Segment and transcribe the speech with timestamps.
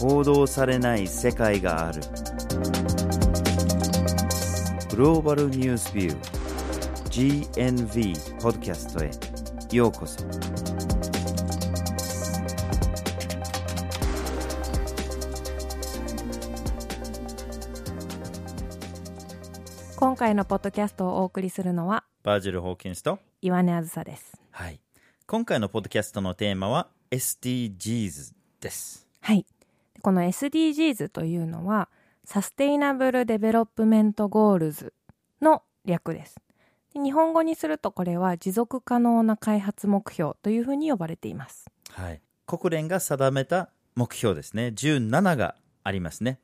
[0.00, 2.00] 報道されない世界がある。
[4.88, 9.10] グローバルニュースビュー GNV ポッドキャストへ。
[9.76, 10.24] ようこそ。
[19.96, 24.40] 今回のポッドキャストをお送りするのはバージル・ホーキンスと岩根あずさです。
[24.50, 24.80] はい。
[25.26, 28.32] 今回のポッドキャストのテーマは SDGs
[28.62, 29.06] です。
[29.20, 29.44] はい
[30.00, 31.88] この SDGs というのは
[32.24, 34.92] Sustainable Development Goals
[35.40, 36.36] の略です。
[36.94, 41.66] 日本語にするとこれは持続可能な開発目標というふうに呼ばれています。
[41.90, 42.20] はい。
[42.46, 44.68] 国連が定めた目標ですね。
[44.68, 46.40] 17がありますね。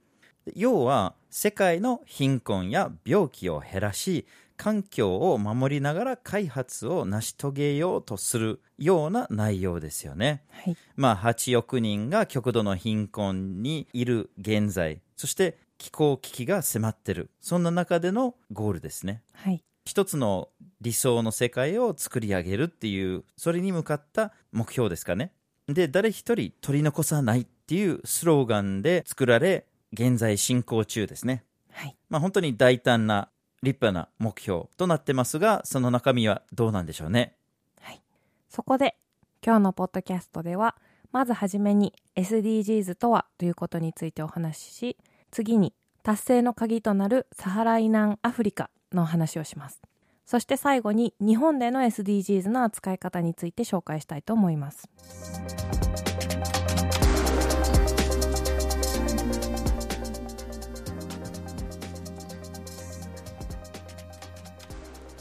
[0.55, 10.43] 要は世界の貧困や病気を減らし環境を守りながら開発を成し遂げようとするような内容ですよね。
[10.51, 19.23] はいまあ8億人が極度の貧困にいる現在そして気候危機が迫ってるそんな中でのゴールですね。
[19.33, 20.49] はい一つの
[20.81, 25.33] 理想の世界を作り上げるっていうそれに向かった目標ですかね。
[25.69, 31.45] で誰一人取り残さないっていうスローガンで作られ現在進行中ですね。
[31.71, 33.29] はいまあ本当に大胆な
[33.63, 37.37] 立派な目標となってますがその中身はどうなんでしょうね？
[37.81, 38.01] はい。
[38.49, 38.97] そこで
[39.45, 40.77] 今日のポッドキャストでは
[41.13, 44.97] まずはじめに SDGs とはということについてお話しし
[45.31, 49.81] 次に達成の鍵となるサハラ以南アフリカの話をします。
[50.25, 54.89] そして最後に日本での SDGs の扱い方について紹介したいと思います。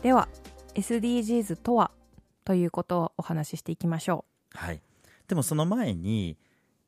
[0.05, 0.27] では
[0.75, 1.89] SDGs とは
[2.43, 4.79] ということをお話ししていきましょはい。
[5.27, 6.37] でもその前に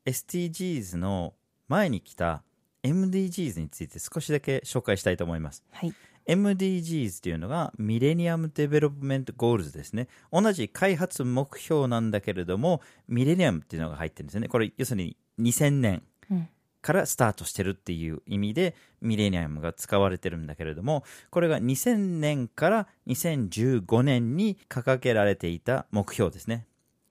[0.06, 1.34] SDGs の
[1.66, 2.44] 前に来た
[2.84, 5.64] MDGs について少しだけ紹介したいと思います。
[5.68, 5.92] うはい
[6.28, 10.06] MDGs というのが Millennium Development Goals ですね。
[10.30, 14.48] 同じ開発目標なんだけれども、ミレニアムっていうのが入ってるんですよね。
[14.48, 16.48] これ、要するに2000年うん
[16.80, 26.66] からスタートしてるっていう意味で、ミレニアムが使われてるんだけれども、これが2000年から2015年に掲げられていた目標ですね。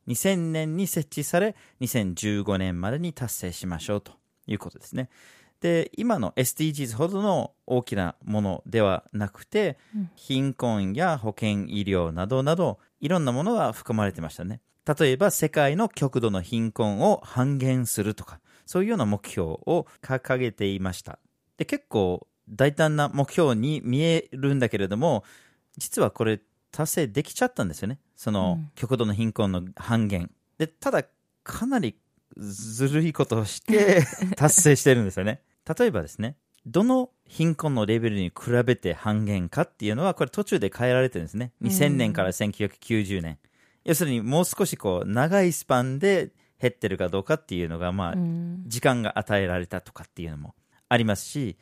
[0.08, 4.14] 2000年に設置され、2015年までに達成しましょうと
[4.48, 5.10] いうことですね。
[5.60, 14.62] で、今の SDGs ほどの大きなものではなくて、うん貧困や保健医療などなど、いろんなものが含まれてましたね。
[14.86, 21.18] 例えば、世界の極度の貧困を半減するとか、そういうような目標を掲げていました。
[21.58, 25.24] で、結構大胆な目標に見えるんだけれども、
[25.78, 26.40] 実はこれ
[26.72, 28.00] 達成できちゃったんですよね。
[28.16, 30.30] その、うん極度の貧困の半減。
[30.58, 31.04] で、ただ、
[31.44, 31.96] かなり
[32.38, 34.04] ずるいことをして
[34.36, 35.42] 達成してるんですよね。
[35.78, 36.36] 例えばですね、
[36.66, 41.54] どの貧困のレベルに比べて半減かっていうのは、これ途中で変えられてるんですね。
[41.62, 43.40] 2000年から1990年。
[43.86, 50.56] 要するにもう少しこう、長いスパンで減ってるかどうかっていうのが、まあ、うん時間が与えられたとかっていうのも
[50.90, 51.58] ありますし、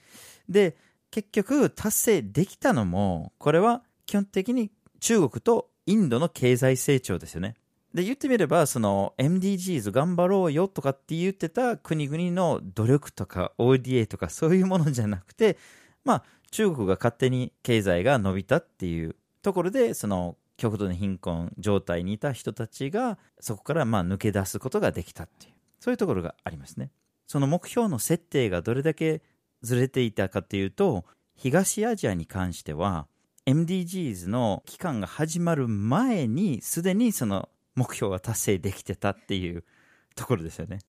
[0.49, 0.75] で、
[1.11, 7.55] 結局達成できたのも、これは基本的に中国とインドの経済成長ですよね。
[7.93, 15.57] で、言ってみれば、その MDGs 頑張ろうよとかって言ってた国々の努力とか ODA とかそういうものじゃなくて、
[16.03, 26.91] まあ、中国が勝手に経済が伸びたっていうところで、その極度の貧困状態にいた人たちが、そこからまあ抜け出すことができたっていう、そういうところがありますね。
[27.27, 29.21] その目標の設定がどれだけ
[29.61, 31.05] ずれていたかというと、
[31.35, 33.07] 東アジアに関しては、
[33.45, 39.63] MDGs の期間が始まる前に、すでにその目標が達成できてたっていう
[40.15, 40.79] ところですよね。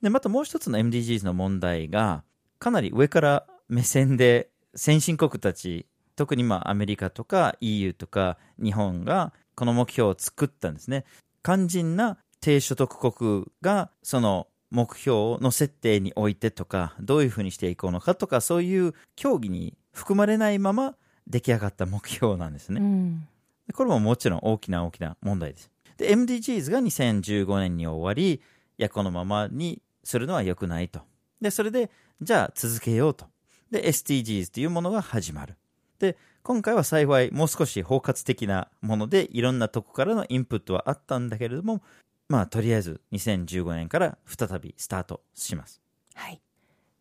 [0.00, 2.24] で、またもう一つの MDGs の問題が、
[2.58, 11.04] かなり上から目線で先進国たち、特にまあアメリカとか EU とか日本がこの目標を作ったんですね。
[11.42, 20.94] 肝心な低所得国がその目標の設定においてとか、どういうふうにしていこうのかとか、そういう協議に含まれないまま
[21.26, 22.80] 出来上がった目標なんですね。
[22.80, 23.28] うん
[23.66, 25.70] でこれももちろん大きな大きな問題です。
[25.96, 28.40] で、MDGs が2015年に終わり、い
[28.78, 31.02] や、このままにするのは良くないと。
[31.40, 31.88] で、それで、
[32.20, 33.26] じゃあ続けようと。
[33.70, 35.54] で、SDGs というものが始まる。
[36.00, 41.82] で、今回は幸いもう少し包括的なもので、いろんなとこからのインプットはあったんだけれども、
[42.28, 45.82] まあ、とりあえず2015年から再びスタートします。
[46.14, 46.40] はい、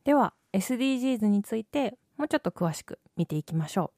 [0.03, 3.91] では SDGs についてもうちょっと詳しく見ていきましょ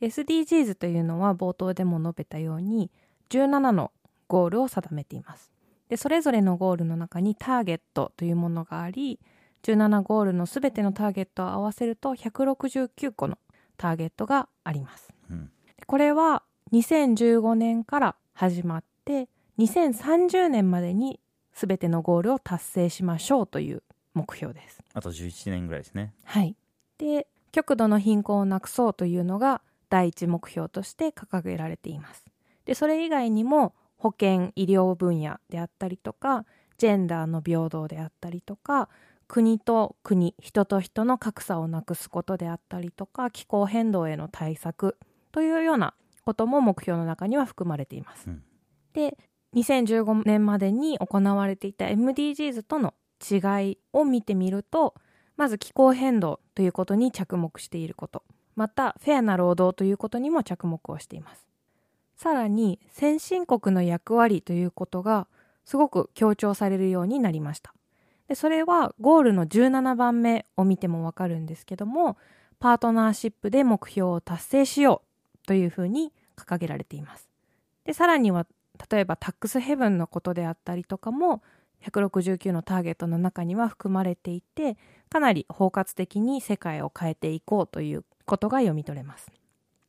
[0.00, 0.04] う。
[0.04, 2.90] SDGs というのは冒頭でも述べたように
[3.30, 3.90] 17の
[4.28, 5.50] ゴールを定めています。
[5.88, 9.18] でそれぞれのゴールの中にターゲットというものがあり
[9.62, 13.38] 17ゴールのすべてのターゲットを合わせると169個の
[13.84, 15.12] ターゲットがあります。
[15.30, 15.50] うん
[15.86, 16.42] これは
[16.72, 19.28] 2015年から始まって
[19.58, 21.20] 2030年までに
[21.52, 23.82] すべてのゴールを達成しましょうという
[24.14, 24.82] 目標です。
[24.94, 26.14] あと11年ぐらいですね。
[26.24, 26.56] はい。
[26.96, 29.60] で、極度の貧困をなくそうというのが
[29.90, 32.24] 第一目標として掲げられています。
[32.64, 36.46] で、それ以外にも保健、医療分野であったりとか、
[36.78, 38.88] ジェンダーの平等であったりとか、
[39.34, 44.96] 国と国、人と人の格差をなくすことであったりとか、気候変動への対策
[45.32, 45.94] というような
[46.24, 48.28] ことも目標の中には含まれています。
[48.28, 48.44] うん
[48.92, 49.18] で、
[49.56, 52.94] 2015年までに行われていた MDGs との
[53.28, 54.94] 違いを見てみると、
[55.36, 58.22] まず気候変動ということに着目していること、
[58.54, 61.44] またフェアな労働ということにも着目をしています。
[62.14, 65.26] さらに先進国の役割ということが
[65.64, 67.74] すごく強調されるようになりました。
[68.28, 72.16] でそれはゴールの17番目を見てもわかるんですけども、
[72.58, 75.02] パートナーシップで目標を達成しよ
[75.42, 77.28] うというふうに掲げられています。
[77.84, 78.46] で、さらには
[78.90, 81.42] 例えばタックスヘブンのことであったりとかも
[81.84, 84.76] 169のターゲットの中には含まれていて
[85.10, 89.30] かなり包括的に世界を変えていこうということが読み取れます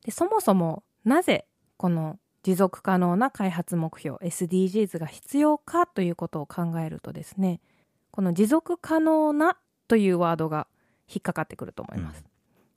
[0.04, 1.46] でそもそもなぜ
[1.76, 7.60] この持続可能な開発目標 SDGs が必要かということを考えるとですね
[8.16, 9.58] この持続可能な
[9.88, 10.66] というワードが
[11.06, 12.24] 引っかかってくると思います、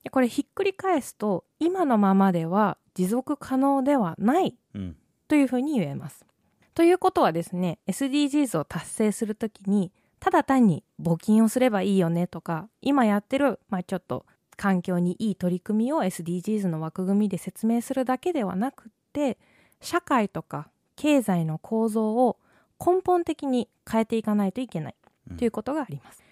[0.03, 4.97] でこれひっくり返すと今のままでは持続可能ではないうん。
[5.29, 6.25] というふうに言えます。
[6.73, 14.25] ということはですね、SDGs を達成するときに、ただ単に募金をすればいいよねとか、今やってる、まあちょっと
[14.57, 19.37] 環境にいい取り組みを SDGs の枠組みで説明するだけではなくって、
[19.79, 22.37] 社会とか経済の構造を
[22.83, 24.95] 根本的に変えていかないといけない
[25.37, 26.23] ということがあります。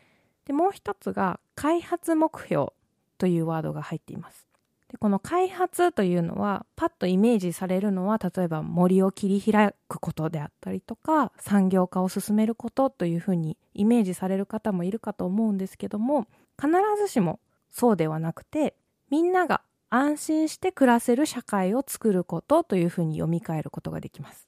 [0.46, 2.72] で、もう一つが、開発目標
[3.18, 4.48] というワードが入っています。
[4.90, 16.28] でこの開発というのはパッとイメージされるのは例えば森を切り開くことであったりとか産業化を進めることというふうにイメージされる方もいるかと思うんですけども
[16.58, 17.40] 必ずしも
[17.70, 18.76] そうではなくて
[19.10, 24.48] みんなが安心して暮らせる社会を作ることというふうに読み替えることができます。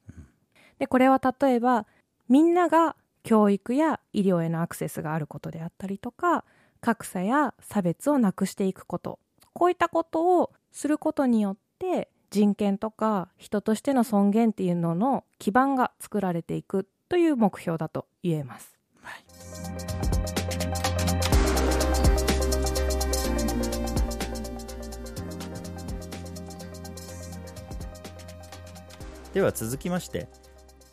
[0.80, 1.86] でこれは例えば
[2.30, 6.46] みんなが教育や医療へのアクセスがあることであったりとか
[6.82, 9.20] 格差や差別をなくしていくこと
[9.54, 18.80] こういったことをすることによって人権とか人としての尊厳っていうのの基盤が作られていくという目標だと言えます。
[29.34, 30.28] では続きまして、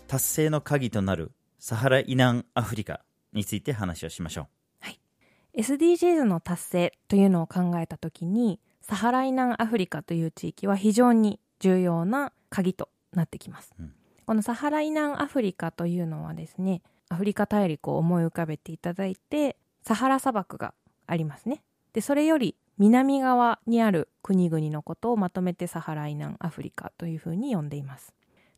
[0.09, 1.33] 達成の鍵となる
[1.69, 3.01] サハラ以南アフリカ
[3.33, 4.47] について話をしましょ
[4.83, 5.61] う。
[5.61, 13.93] SDGs の達成というのを考えたときにサハラ以南アフリカという地域は非常に重要な鍵となってきます、うん。
[14.27, 20.73] このサハラ以南アフリカというのはですねアフリカ大陸を思い浮かべていただいてサハラ砂漠が
[21.09, 21.65] ありますね。
[21.95, 28.15] でそれより南側にある国々のことをまとめてサハラ以南アフリカというふうに呼んでいます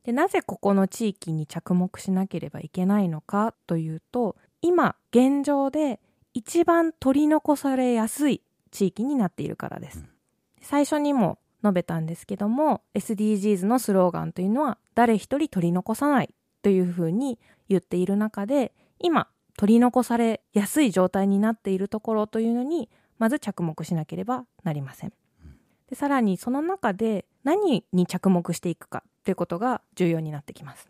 [0.08, 6.00] でなぜここの地域に着目しなければいけないのかというと今現状で
[6.32, 10.02] 一番取り残されやすい地域になっているからです。
[10.62, 17.38] 最初にも述べたんですけども SDGs のスローガンというのは誰一人取り残さないというふうに
[17.68, 22.88] 言っている中で今取り残されやすい状態になっているところというのに
[23.18, 25.12] まず着目しなければなりません。
[25.90, 30.88] でさらにその中で何に着目していくかということが重要になってきます。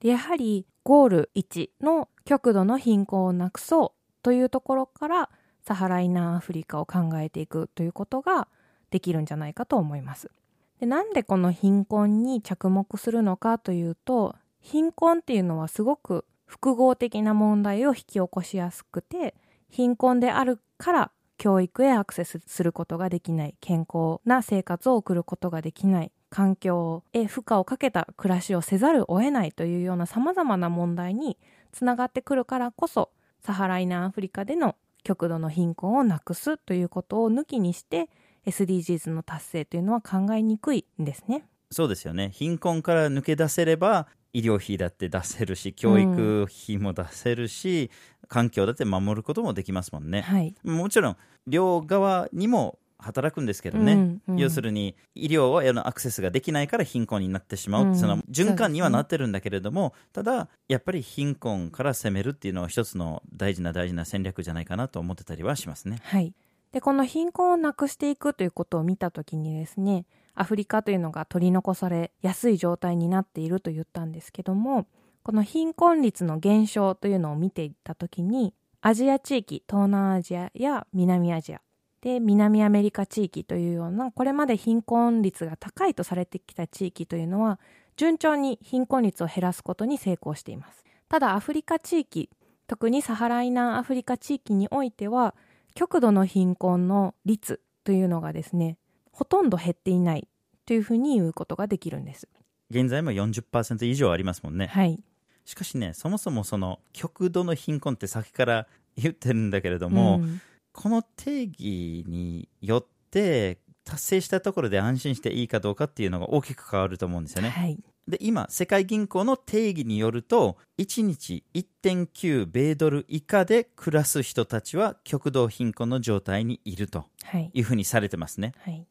[0.00, 5.30] でやはりゴール1の極度の貧困をなくそうというところから
[5.62, 8.48] サハライ南アフリカを考えていくということが
[8.90, 10.32] できるんじゃないかと思います。
[10.80, 19.36] でなんでこの貧困に着目するのかというと貧困っていうのはすごく複合的な問題を引き起こしやすくて
[19.68, 31.38] 貧困であるから教育へアクセスすることができない健康な生活を送ることができない環境へ負荷をかけた暮らしをせざるを得ないというようなさまざまな問題に
[31.72, 38.10] つながってくるからこそサハライ南アフリカでの極度の貧困をなくすということを抜きにして
[38.46, 41.44] SDGs の達成というのは考えにくいんですね。
[41.70, 42.30] そうですよね。
[42.32, 47.90] 貧困から抜け出せれば、医療費だって出せるし、教育費も出せるし、
[48.28, 50.22] 環境だって守ることもできますもんね。
[50.22, 50.54] はい。
[50.62, 51.16] もちろん、
[51.46, 65.98] 両側にも働くんですけどね、うんうん要するに医療へのアクセスができないから貧困になってしまう、うんその循環にはなってるんだけれども、ただやっぱり貧困から攻めるっていうのは一つの大事な大事な戦略じゃないかなと思ってたりはしますね。
[66.02, 66.34] はい。
[66.72, 74.86] で、この貧困をなくしていくということを見たときにですね、アフリカというのが取り残されやすい状態になっていると言ったんですけども、
[75.22, 81.62] この貧困率の減少というのを見ていったときに、アジア地域、東南アジアや南アジア、
[82.06, 87.58] で、南アメリカ地域というような、これまで貧困率が高いとされてきた地域というのは、
[87.96, 90.84] 順調に貧困率を減らすことに成功しています。
[91.08, 92.30] ただ、アフリカ地域、
[92.68, 95.34] 特にサハラ以南アフリカ地域においては、
[95.74, 98.78] 極度の貧困の率というのがですね、
[99.10, 100.28] ほとんど減っていない
[100.64, 102.28] というふうに言うことができるんです。
[102.70, 104.68] 現在も40%以上ありますもんね。
[104.68, 105.02] はい。
[105.44, 110.40] しかしね、そもそもその極度の貧困って先から言ってるんだけれども、うん
[110.76, 117.48] この定義によって達成したところで安心していいかどうかっていうのが大きく変わると思うんですよね。
[117.48, 117.78] はい。
[118.06, 127.50] で、今、世界銀行の定義によると、1日1.9米ドル以下で暮らす人たちは極度貧困の状態にいるとはい。
[127.54, 128.52] いうふうにされてますね。
[128.60, 128.86] はい。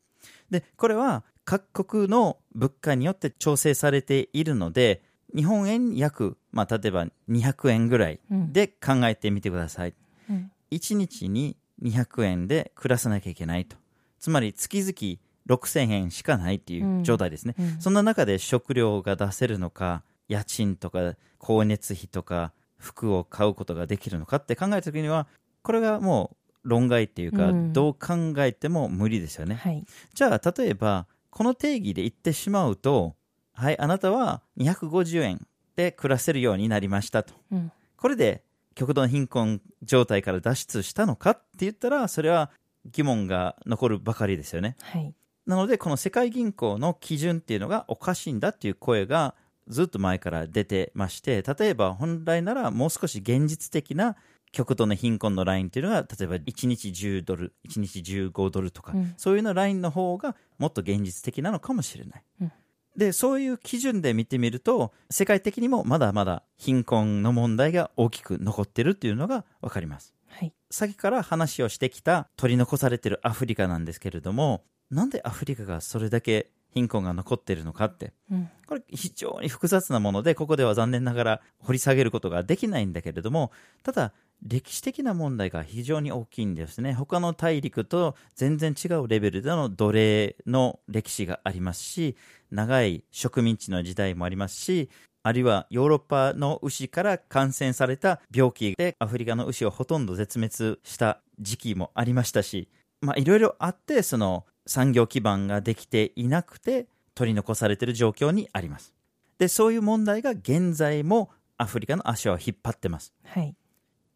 [0.50, 5.04] で、これは各国の物価によって調整されているので、
[5.36, 9.94] 日本円約、まあ、例えば200円ぐらいうんで考えてみてください。
[10.30, 13.78] うん1日に200円で暮らさなきゃいけないと。
[14.20, 17.56] つまり月々6000円しかないっていう状態ですね。
[17.60, 25.28] うんそんな中で食料が出せるのか、家賃とか光熱費とか服を買うことができるのかって考えたときには、
[25.62, 29.56] これがもう論外っていうか、うんどう考えても無理ですよね。
[29.56, 29.86] はい。
[30.14, 33.16] じゃあ、例えば、この定義で言ってしまうと、
[33.54, 37.34] はい、あなたは250円で暮らせるようになりましたと。
[37.52, 37.72] うん。
[37.98, 38.44] これで
[38.76, 42.52] 極度の貧困状態から脱出したのかって言ったら、それは
[42.86, 44.76] 疑問が残るばかりですよね。
[44.82, 45.14] はい。
[45.48, 49.36] なので、この世界銀行の基準っていうのがおかしいんだっていう声が
[49.68, 54.16] ずっと前から出てまして、例えば本来ならもう少し現実的な
[54.52, 62.24] 極度の貧困のラインっていうのが、例えば1日10ドル、1日15ドルとか、うんそういうのラインの方がもっと現実的なのかもしれない。
[62.42, 62.52] うん
[62.98, 70.14] で、そういう基準で見てみると、世界的にもまだまだ貧困の問題が大きく残ってるっていうのがわかります。
[70.28, 70.54] はい。
[70.72, 78.50] 先から話をしてきた取り残されてるアフリカなんですけれども、なんでアフリカがそれだけ貧困が残ってるのかって、うん。
[78.68, 83.52] これ非常に複雑なもので、ここでは残念ながら掘り下げることができないんだけれども、
[83.82, 84.14] ただ、
[84.46, 86.94] 歴史的な問題が非常に大きいんですね。
[86.94, 92.18] 他の大陸と全然違うレベルでの奴隷の歴史がありますし、
[92.52, 94.90] 長い植民地の時代もありますし、
[95.24, 102.68] あるいはヨーロッパの牛から感染された病気でアフリカの牛をほとんど絶滅した時期もありましたし、
[103.02, 108.94] まあいろいろあって、その産業基盤ができていなくて取り残されている状況にあります。
[109.38, 113.14] で、そういう問題が現在もアフリカの足を引っ張ってます。
[113.24, 113.56] はい。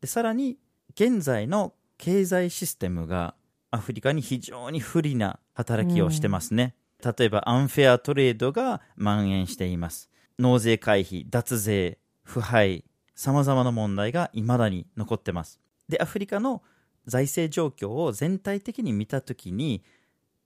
[0.01, 0.58] で、さらに
[0.94, 3.36] 現在の経済システムが
[3.72, 6.75] アフリカに非常に不利な働きをしてますね。
[7.03, 10.10] 例えばアンフェアトレードが蔓延しています。
[10.38, 15.60] 納税回避、脱税、腐敗、様々な問題が未だに残ってます。
[15.88, 16.62] で、アフリカの
[17.06, 19.84] 財政状況を全体的に見たときに、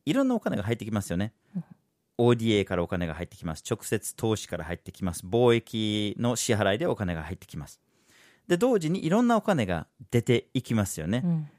[0.06, 1.34] いろんなお金が入ってきますよね。
[2.18, 3.64] ODA からお金が入ってきます。
[3.70, 5.26] 直接投資から入ってきます。
[5.26, 7.80] 貿易の支払いでお金が入ってきます。
[8.48, 11.22] で、同時にいろんなお金が出ていきますよね。
[11.24, 11.50] うん。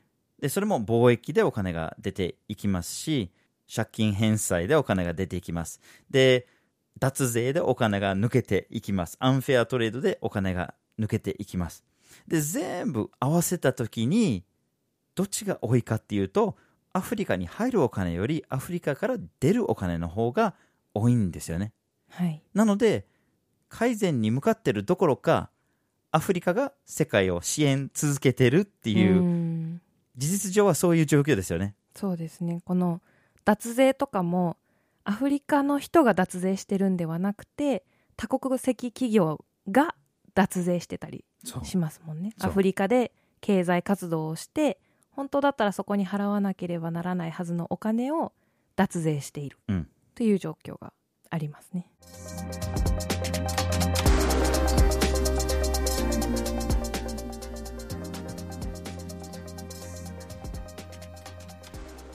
[0.41, 3.33] で、それも貿易でお金が出ていきますし、
[3.75, 5.81] 借金返済でお金が出ていきます。
[6.11, 6.47] で、
[7.01, 9.17] 脱税でお金が抜けていきます。
[9.21, 11.85] アンフェアトレードでお金が抜けていきます。
[12.29, 14.45] で、全部合わせたときに、
[15.15, 16.57] どっちが多いかっていうと、
[16.95, 20.55] アフリカに入るお金よりアフリカから出るお金の方が
[20.95, 21.73] 多いんですよね。
[22.09, 22.41] はい。
[22.55, 23.07] なので、
[23.69, 25.51] 改善に向かってるどころか、
[26.13, 29.81] アフリカが世界を支援続けてるっていう、ん
[30.17, 31.75] 事実上はそういう状況ですよね。
[31.97, 32.61] そうですね。
[32.65, 33.03] この
[33.45, 34.57] 脱税とかも
[35.03, 37.85] アフリカの人が脱税してるんではなくて
[38.17, 39.97] 多国籍企業が
[40.35, 41.25] 脱税してたり
[41.65, 42.33] しますもんね。
[42.39, 43.11] アフリカで
[43.41, 44.79] 経済活動をして
[45.17, 48.33] 本当だったらそこに払わなければならないはずのお金を
[48.77, 50.93] 脱税しているうんという状況が
[51.31, 51.91] ありますね。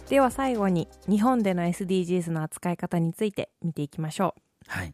[0.10, 4.34] では最後に日本での SDGs の扱い方について見ていきましょ
[4.66, 4.94] はい。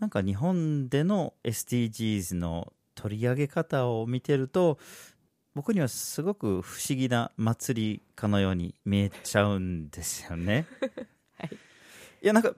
[0.00, 4.78] なんか日本での SDGs の取り上げ方を見てると、
[5.54, 10.66] 僕にはすごく不思議な祭りかのように見えちゃうんですよね。
[11.38, 11.50] はい、
[12.22, 12.54] いやなんか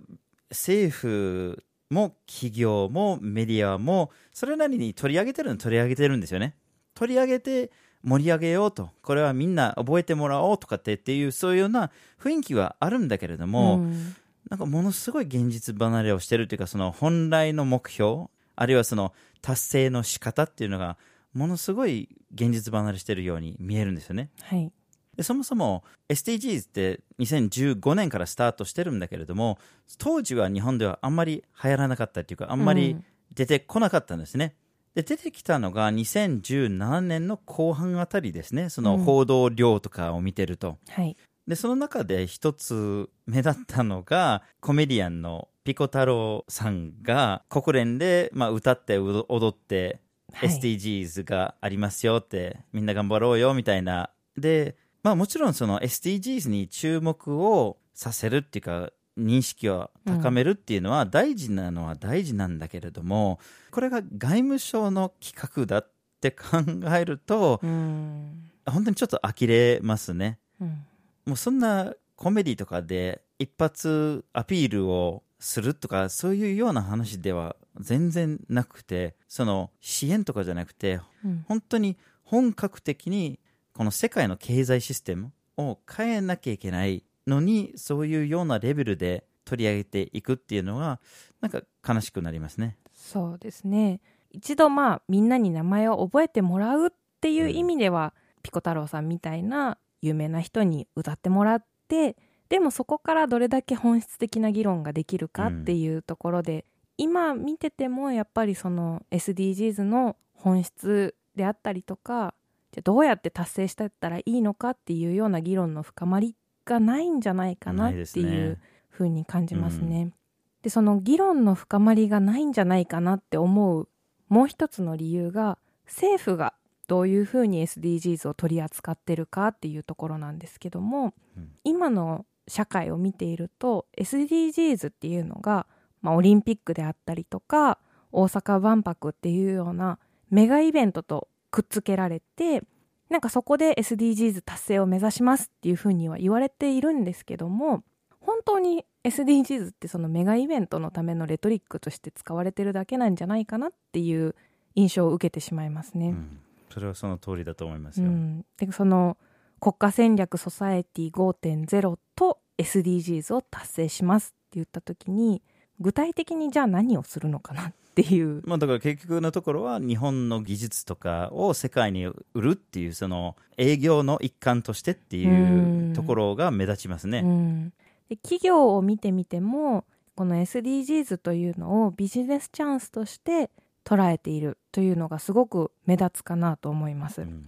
[0.50, 6.54] 政府も企業もメディアもそれなりに取り上げてるの取り上げてるんですよね。
[6.94, 7.70] 取り上げて
[8.02, 14.16] 盛り上げようとこれはみんな覚えてもらおうとかってっていうそういうような雰囲気はあるんだけれども、うん
[14.52, 20.98] なんかものすごい現実離れをしてるというかその本来の目標あるいはその達成の仕方っていうのが
[21.32, 24.30] ものすごい現実離れしてるように見えるんですよね。
[24.42, 24.72] はい
[25.16, 29.58] でそもそも SDGs って2015年からスタートしてるんだけれども
[29.98, 32.96] 当時は日本ではあんまり流行らなかったっていうかあんまり
[33.34, 34.56] 出てこなかったんですね。
[34.94, 40.78] で出てきたのが2017年の後半あたりですねその報道量とかを見てると。
[40.88, 50.00] はいでその中で一つ目立ったのがコメディアンのピコ太郎さんが国連で、まあ、歌って踊踊ってはい
[50.40, 54.10] SDGs がありますよって、みんな頑張ろうよみたいな。
[54.36, 63.38] で、まあもちろんその SDGs に注目をさせるっていうか、認識を高めるっていうのは大事なのは大事なんだけれども、
[63.70, 64.08] これが外
[64.38, 66.62] 務省の企画だって考
[66.96, 70.38] えると、うん本当にちょっと呆れますね。
[70.60, 70.84] うん
[71.26, 83.40] もうそんなコメディとかで一発アピールをするとかそういうような話では全然なくてその支援とかじゃなくてうん本当に本格的に
[83.74, 91.00] この世界の経済システムを変えなきゃいけないのにそういうようなレベルで取り上げていくっていうのは
[91.40, 92.76] なんか悲しくなりますね。
[92.94, 102.16] そうですね一度まあみんなに名前を覚えてもらうっていう意味では、ピコ太郎さんみたいな有名な人に歌ってもらって
[102.52, 106.66] でもそこからどれだけ本質的な議論ができるかっていうところで、
[106.98, 112.34] 今見ててもやっぱりその SDGs の本質であったりとか
[112.70, 118.58] じゃあどうやって達成してったらいいのかっていうような議論の深まりがないんじゃないかなってないうね
[118.90, 120.12] ふうに感じますね。
[120.60, 123.88] でその議論の深まりがないんじゃないかなって思う
[124.28, 125.56] もう一つの理由が
[125.86, 126.52] 政府が
[126.86, 131.48] どういうふうに SDGs を取り扱ってるかっていうところなんですけども、うん。
[131.64, 135.66] 今の社会を見ていると SDGs っていうのが、
[136.00, 137.78] まあ、オリンピックであったりとか
[138.10, 139.98] 大阪万博っていうような
[140.30, 142.62] メガイベントとくっつけられて
[143.10, 147.82] なんかそこで SDGs 達成を目指しますっていうふうには言われているんですけども
[148.20, 154.34] 本当に SDGs ってそのメガイベントのためのレトリックとして使われてるだけなんじゃないかなっていう
[154.74, 156.08] 印象を受けてしまいますね。
[156.08, 156.38] うん
[156.72, 158.08] それはその通りだと思いますよ。
[158.08, 159.18] うん、でその
[159.62, 165.40] 国家戦略ソサエティ5.0と SDGs を達成しますって言った時に
[165.78, 177.20] 具体的にじゃあ何をするのかなっていう、まあ、だから結局のところは日本の技術とかを世界に売るっていうその営業の一環としてっていうところが目立ちますうね。
[177.20, 177.68] ん、
[178.08, 179.84] で企業を見てみても
[180.16, 183.48] この SDGs というのをビジネスチャンスとして
[183.84, 187.20] 捉えているというのがすごく目立つかなと思います。
[187.20, 187.46] うん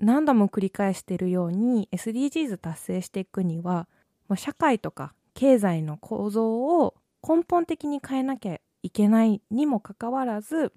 [0.00, 3.88] 何度も繰り返しているように SDGs 達成していくには
[4.28, 6.94] もう社会とか経済の構造を
[7.26, 10.72] 根本的に変えなきゃいけないにもかかわらず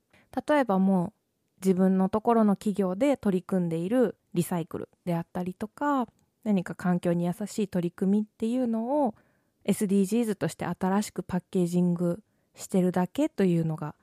[0.47, 1.13] 例えばもう
[1.63, 6.07] 自分のところの企業で取り組んでいるリサイクルであったりとか
[6.43, 9.15] 何か環境に優しい取り組みっていうのを
[9.65, 12.23] SDGs として新しくパッケージング
[12.55, 13.93] してるだけというのが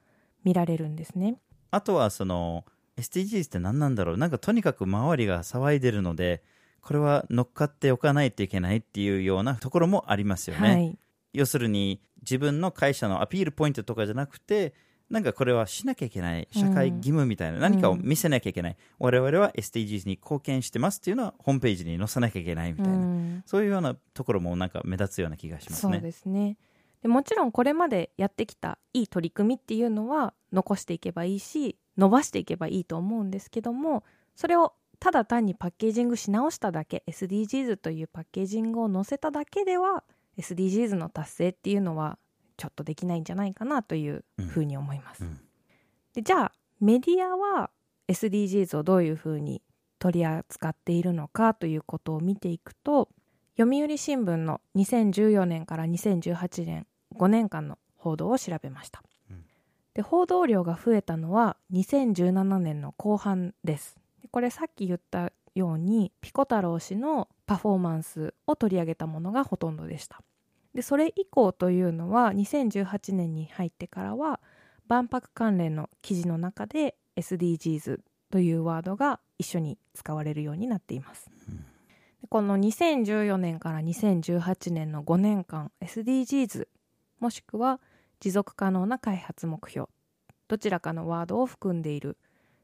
[0.44, 1.36] 見られるんですね。
[1.72, 2.64] あとはその
[2.98, 4.16] SDGs って何なんだろう？
[4.16, 6.42] なんかとにかく周りが騒いでるので
[6.80, 10.68] これは乗っかっておかないといけないっていうようなところもありますよね。
[10.68, 10.98] はい、
[11.32, 14.74] 要するに自分の会社のアピールポイントとかじゃなくて
[15.10, 23.42] なんかこれはしなきゃいけない社会義務みたいな、何かを見せなきゃいけない、我々は SDGs に貢献してますっていうのはホームページに載せなきゃいけないみたいな、うん。
[23.46, 26.00] そういうようなところもなんか目立つような気がしますそうね。
[26.00, 26.58] ですね。
[27.00, 34.04] でもちろんこれまでやってきたいい取り組みっていうのは残していけばいいし伸ばしていけばいいと思うんですけども
[34.36, 40.04] それをただ単にパッケージングし直しただけ SDGs というパッケージングを載せただけでは
[40.38, 42.18] SDGs の達成っていうのは
[42.56, 45.24] ちょっとできないんじゃないかなというふうに思います。
[45.24, 45.40] うん
[46.14, 47.70] でじゃあメディアは
[48.08, 49.62] SDGs をどういうふうに
[49.98, 53.08] 取り扱っているのかということを見ていくと
[53.56, 59.07] 読売新聞の2014年から2018年5年間の報道を調べました、うん
[59.94, 63.96] で報道量が増えたのは2017年の後半です
[64.30, 70.22] これさっき言ったようにピコ太郎氏のパフォーマンスを取り上げたものがほとんどでした
[70.74, 74.40] でそれ以降というのは2018年に入ってからは
[74.86, 81.30] 万博関連の記事の中で SDGs というワードが一緒に使われるようになっています。
[82.28, 86.66] この2014年から2018年の5年間 SDGs
[87.20, 87.80] もしくは
[88.20, 89.88] 持続可能な開発目標
[90.48, 92.16] どちらかのワードを含んでいる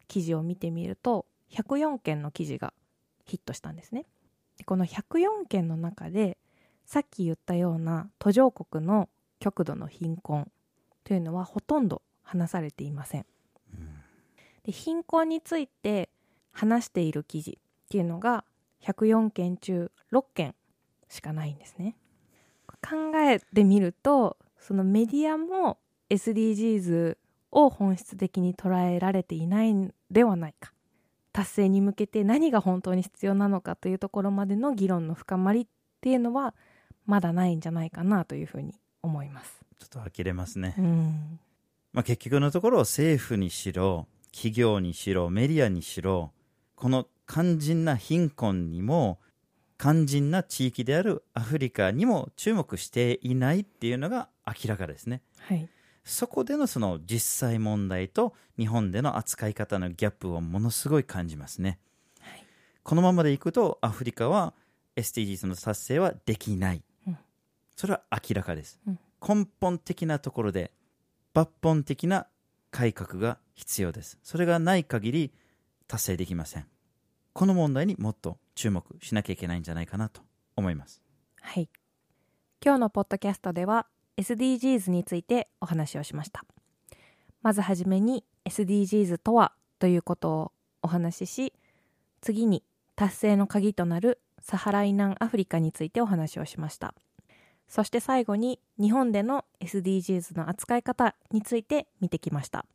[0.08, 2.72] 記事を見てみると104件の記事が
[3.24, 4.06] ヒットしたんですね。
[4.58, 6.36] でこの104件の中で
[6.86, 10.50] さっき言ったような途上国の極度の貧困
[11.04, 13.26] というのはほとんど話されていません。
[14.64, 16.08] で貧困について
[16.52, 18.44] 話している記事っていうのが
[18.82, 20.54] 104件中6件
[21.08, 21.96] しかないんですね。
[22.82, 24.36] 考えてみると
[24.66, 25.76] そのメディアも
[26.08, 27.18] SDGs
[27.52, 30.72] を本質的に捉えられていないんではないか
[31.32, 35.66] 達成に向けて何が本当に必要なのかというところまでの議論の深まりっ
[36.00, 36.54] ていうのは
[37.04, 39.60] まだないんじゃないかなというふうに思います。
[39.78, 40.74] ちょっと呆れますね。
[40.78, 41.38] うん、
[41.92, 46.32] まあ、結局のところ政府にしろ企業にしろメディアにしろ
[46.74, 49.18] この肝心な貧困にも
[49.76, 55.22] 肝心な地域であるアフリカにも注目していないっていうのが明らかですね。
[55.40, 55.68] はい、
[56.04, 61.78] そこでのその実際問題と日本での扱い方のギャップをものすごい感じますね、
[62.20, 62.44] はい。
[62.82, 64.54] このままでいくとアフリカは
[64.96, 67.18] SDGs の達成はできない、うん。
[67.76, 68.98] それは明らかです、うん。
[69.26, 70.72] 根本的なところで
[71.34, 72.26] 抜本的な
[72.70, 74.18] 改革が必要です。
[74.22, 75.32] それがない限り
[75.86, 76.66] 達成できません。
[77.32, 80.22] この問題にもっと注目しなきゃいけないんじゃないかなと
[80.56, 81.02] 思います。
[81.40, 81.68] はい。
[82.64, 86.44] 今日のポッドキャストでは SDGs についてお話をしました。
[87.42, 91.52] まずはじめに SDGs とはということをお話しし、
[92.20, 92.62] 次に
[92.96, 96.94] 達成の鍵となるサハラ以南アフリカについてお話をしました。
[97.68, 102.66] そして最後に日本での SDGs の扱い方について見てきました。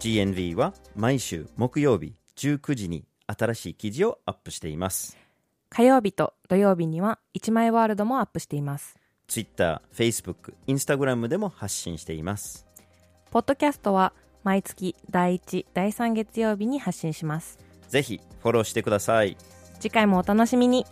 [0.00, 5.18] GNV は毎週木曜日19時に新しい記事をアップしています
[5.70, 8.96] 火曜日と土曜日には1枚ワールドもアップしています。
[9.26, 12.66] Twitter、Facebook、Instagram でも発信しています
[13.30, 17.58] ポッドキャストは毎月第1、第3月曜日に発信します。
[17.88, 19.36] ぜひフォローしてください
[19.80, 20.86] 次回もお楽しみに。